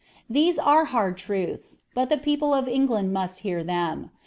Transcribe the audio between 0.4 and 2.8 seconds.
are hard truths, but the people of